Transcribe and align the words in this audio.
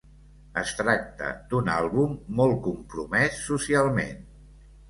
Es 0.61 0.71
tracta 0.77 1.27
d'un 1.51 1.69
àlbum 1.75 2.17
molt 2.39 2.57
compromès 2.69 3.39
socialment. 3.51 4.27